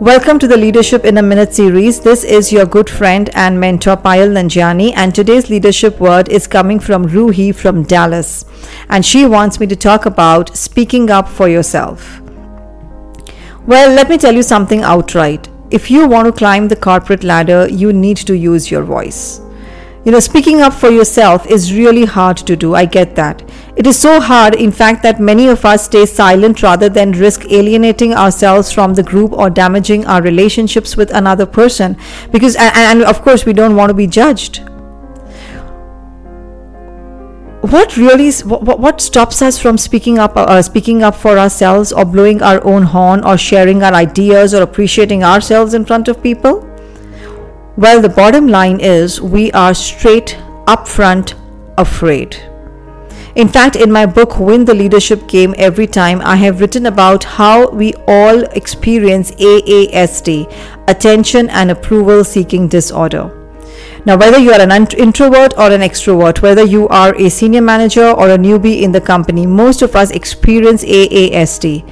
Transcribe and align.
Welcome 0.00 0.38
to 0.38 0.46
the 0.46 0.56
Leadership 0.56 1.04
in 1.04 1.18
a 1.18 1.22
Minute 1.24 1.52
series. 1.52 1.98
This 1.98 2.22
is 2.22 2.52
your 2.52 2.64
good 2.64 2.88
friend 2.88 3.28
and 3.34 3.58
mentor 3.58 3.96
Payal 3.96 4.30
Nanjiani, 4.30 4.92
and 4.94 5.12
today's 5.12 5.50
leadership 5.50 5.98
word 5.98 6.28
is 6.28 6.46
coming 6.46 6.78
from 6.78 7.06
Ruhi 7.06 7.52
from 7.52 7.82
Dallas. 7.82 8.44
And 8.88 9.04
she 9.04 9.26
wants 9.26 9.58
me 9.58 9.66
to 9.66 9.74
talk 9.74 10.06
about 10.06 10.56
speaking 10.56 11.10
up 11.10 11.26
for 11.26 11.48
yourself. 11.48 12.20
Well, 13.66 13.92
let 13.92 14.08
me 14.08 14.18
tell 14.18 14.36
you 14.36 14.44
something 14.44 14.82
outright. 14.82 15.48
If 15.72 15.90
you 15.90 16.06
want 16.06 16.26
to 16.26 16.32
climb 16.32 16.68
the 16.68 16.76
corporate 16.76 17.24
ladder, 17.24 17.66
you 17.68 17.92
need 17.92 18.18
to 18.18 18.36
use 18.36 18.70
your 18.70 18.84
voice. 18.84 19.40
You 20.04 20.12
know, 20.12 20.20
speaking 20.20 20.60
up 20.60 20.74
for 20.74 20.90
yourself 20.90 21.44
is 21.48 21.74
really 21.74 22.04
hard 22.04 22.36
to 22.36 22.54
do. 22.54 22.76
I 22.76 22.84
get 22.84 23.16
that. 23.16 23.47
It 23.78 23.86
is 23.86 23.96
so 23.96 24.18
hard, 24.18 24.56
in 24.56 24.72
fact, 24.72 25.04
that 25.04 25.20
many 25.20 25.46
of 25.46 25.64
us 25.64 25.84
stay 25.84 26.04
silent 26.04 26.64
rather 26.64 26.88
than 26.88 27.12
risk 27.12 27.44
alienating 27.48 28.12
ourselves 28.12 28.72
from 28.72 28.94
the 28.94 29.04
group 29.04 29.30
or 29.32 29.50
damaging 29.50 30.04
our 30.04 30.20
relationships 30.20 30.96
with 30.96 31.14
another 31.14 31.46
person. 31.46 31.96
Because, 32.32 32.56
and, 32.58 33.02
of 33.02 33.22
course, 33.22 33.46
we 33.46 33.52
don't 33.52 33.76
want 33.76 33.90
to 33.90 33.94
be 33.94 34.08
judged. 34.08 34.62
What 37.60 37.96
really, 37.96 38.32
what, 38.42 38.80
what 38.80 39.00
stops 39.00 39.42
us 39.42 39.60
from 39.60 39.78
speaking 39.78 40.18
up, 40.18 40.36
uh, 40.36 40.60
speaking 40.60 41.04
up 41.04 41.14
for 41.14 41.38
ourselves, 41.38 41.92
or 41.92 42.04
blowing 42.04 42.42
our 42.42 42.64
own 42.66 42.82
horn, 42.82 43.22
or 43.24 43.38
sharing 43.38 43.84
our 43.84 43.94
ideas, 43.94 44.54
or 44.54 44.62
appreciating 44.62 45.22
ourselves 45.22 45.72
in 45.72 45.84
front 45.84 46.08
of 46.08 46.20
people? 46.20 46.66
Well, 47.76 48.02
the 48.02 48.08
bottom 48.08 48.48
line 48.48 48.80
is 48.80 49.20
we 49.20 49.52
are 49.52 49.72
straight 49.72 50.36
upfront 50.66 51.34
afraid. 51.78 52.47
In 53.38 53.46
fact, 53.46 53.76
in 53.76 53.92
my 53.92 54.04
book, 54.04 54.40
Win 54.40 54.64
the 54.64 54.74
Leadership 54.74 55.28
Game 55.28 55.54
Every 55.58 55.86
Time, 55.86 56.20
I 56.22 56.34
have 56.34 56.60
written 56.60 56.86
about 56.86 57.22
how 57.22 57.70
we 57.70 57.94
all 58.08 58.42
experience 58.60 59.30
AASD, 59.30 60.52
attention 60.88 61.48
and 61.50 61.70
approval 61.70 62.24
seeking 62.24 62.66
disorder. 62.66 63.30
Now, 64.04 64.16
whether 64.16 64.38
you 64.38 64.50
are 64.50 64.60
an 64.60 64.72
introvert 64.72 65.56
or 65.56 65.70
an 65.70 65.82
extrovert, 65.82 66.42
whether 66.42 66.64
you 66.64 66.88
are 66.88 67.14
a 67.14 67.30
senior 67.30 67.60
manager 67.60 68.10
or 68.10 68.30
a 68.30 68.36
newbie 68.36 68.82
in 68.82 68.90
the 68.90 69.00
company, 69.00 69.46
most 69.46 69.82
of 69.82 69.94
us 69.94 70.10
experience 70.10 70.82
AASD. 70.82 71.88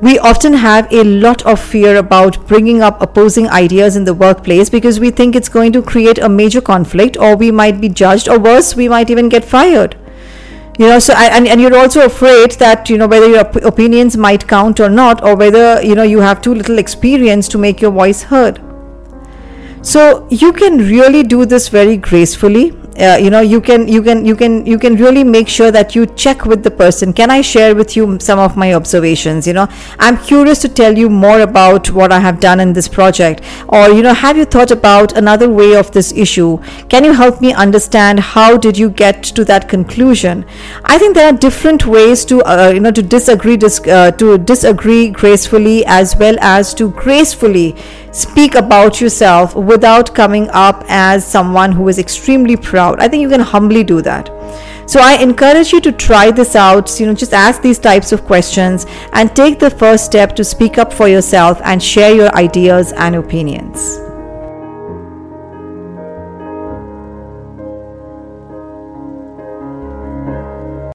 We 0.00 0.20
often 0.20 0.52
have 0.52 0.92
a 0.92 1.02
lot 1.02 1.44
of 1.44 1.58
fear 1.58 1.96
about 1.96 2.46
bringing 2.46 2.82
up 2.82 3.02
opposing 3.02 3.48
ideas 3.48 3.96
in 3.96 4.04
the 4.04 4.14
workplace 4.14 4.70
because 4.70 5.00
we 5.00 5.10
think 5.10 5.34
it's 5.34 5.48
going 5.48 5.72
to 5.72 5.82
create 5.82 6.18
a 6.18 6.28
major 6.28 6.60
conflict, 6.60 7.16
or 7.16 7.34
we 7.34 7.50
might 7.50 7.80
be 7.80 7.88
judged, 7.88 8.28
or 8.28 8.38
worse, 8.38 8.76
we 8.76 8.88
might 8.88 9.10
even 9.10 9.28
get 9.28 9.44
fired. 9.44 9.96
You 10.76 10.88
know, 10.88 10.98
so 10.98 11.14
and, 11.14 11.46
and 11.46 11.60
you're 11.60 11.76
also 11.76 12.04
afraid 12.04 12.52
that 12.52 12.90
you 12.90 12.98
know 12.98 13.06
whether 13.06 13.28
your 13.28 13.46
opinions 13.66 14.16
might 14.16 14.48
count 14.48 14.80
or 14.80 14.88
not, 14.88 15.22
or 15.22 15.36
whether 15.36 15.80
you 15.82 15.94
know 15.94 16.02
you 16.02 16.20
have 16.20 16.42
too 16.42 16.54
little 16.54 16.78
experience 16.78 17.48
to 17.48 17.58
make 17.58 17.80
your 17.80 17.92
voice 17.92 18.22
heard. 18.24 18.60
So 19.82 20.26
you 20.30 20.52
can 20.52 20.78
really 20.78 21.22
do 21.22 21.44
this 21.44 21.68
very 21.68 21.96
gracefully 21.96 22.72
uh, 22.98 23.16
you 23.20 23.30
know 23.30 23.40
you 23.40 23.60
can 23.60 23.88
you 23.88 24.02
can 24.02 24.24
you 24.24 24.36
can 24.36 24.64
you 24.66 24.78
can 24.78 24.94
really 24.96 25.24
make 25.24 25.48
sure 25.48 25.70
that 25.70 25.94
you 25.94 26.06
check 26.06 26.44
with 26.44 26.62
the 26.62 26.70
person. 26.70 27.12
Can 27.12 27.30
i 27.30 27.40
share 27.40 27.74
with 27.74 27.96
you 27.96 28.18
some 28.20 28.38
of 28.38 28.56
my 28.56 28.74
observations 28.74 29.46
you 29.46 29.52
know? 29.52 29.68
I'm 29.98 30.16
curious 30.18 30.60
to 30.60 30.68
tell 30.68 30.96
you 30.96 31.08
more 31.08 31.40
about 31.40 31.90
what 31.90 32.12
i 32.12 32.20
have 32.20 32.40
done 32.40 32.60
in 32.60 32.72
this 32.72 32.88
project. 32.88 33.42
Or 33.68 33.88
you 33.88 34.02
know 34.02 34.14
have 34.14 34.36
you 34.36 34.44
thought 34.44 34.70
about 34.70 35.16
another 35.16 35.48
way 35.48 35.74
of 35.76 35.90
this 35.92 36.12
issue? 36.12 36.58
Can 36.88 37.04
you 37.04 37.12
help 37.12 37.40
me 37.40 37.52
understand 37.52 38.20
how 38.20 38.56
did 38.56 38.78
you 38.78 38.90
get 38.90 39.22
to 39.24 39.44
that 39.46 39.68
conclusion? 39.68 40.44
I 40.84 40.98
think 40.98 41.14
there 41.14 41.28
are 41.28 41.36
different 41.36 41.86
ways 41.86 42.24
to 42.26 42.42
uh, 42.42 42.70
you 42.74 42.80
know 42.80 42.92
to 42.92 43.02
disagree 43.02 43.56
dis- 43.56 43.80
uh, 43.86 44.12
to 44.12 44.38
disagree 44.38 45.08
gracefully 45.08 45.84
as 45.86 46.16
well 46.16 46.36
as 46.40 46.74
to 46.74 46.90
gracefully 46.90 47.74
speak 48.12 48.54
about 48.54 49.00
yourself 49.00 49.56
without 49.56 50.14
coming 50.14 50.48
up 50.50 50.84
as 50.88 51.26
someone 51.26 51.72
who 51.72 51.88
is 51.88 51.98
extremely 51.98 52.56
proud. 52.56 52.83
I 52.92 53.08
think 53.08 53.22
you 53.22 53.28
can 53.28 53.40
humbly 53.40 53.82
do 53.82 54.02
that. 54.02 54.30
So 54.86 55.00
I 55.00 55.16
encourage 55.20 55.72
you 55.72 55.80
to 55.80 55.92
try 55.92 56.30
this 56.30 56.54
out, 56.54 57.00
you 57.00 57.06
know, 57.06 57.14
just 57.14 57.32
ask 57.32 57.62
these 57.62 57.78
types 57.78 58.12
of 58.12 58.24
questions 58.26 58.86
and 59.14 59.34
take 59.34 59.58
the 59.58 59.70
first 59.70 60.04
step 60.04 60.36
to 60.36 60.44
speak 60.44 60.76
up 60.76 60.92
for 60.92 61.08
yourself 61.08 61.60
and 61.64 61.82
share 61.82 62.14
your 62.14 62.34
ideas 62.34 62.92
and 62.92 63.16
opinions. 63.16 64.03